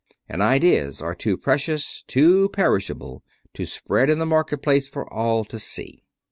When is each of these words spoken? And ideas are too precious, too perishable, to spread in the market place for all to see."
And 0.27 0.41
ideas 0.41 0.99
are 0.99 1.13
too 1.13 1.37
precious, 1.37 2.03
too 2.07 2.49
perishable, 2.49 3.21
to 3.53 3.67
spread 3.67 4.09
in 4.09 4.17
the 4.17 4.25
market 4.25 4.63
place 4.63 4.87
for 4.87 5.05
all 5.13 5.45
to 5.45 5.59
see." 5.59 6.01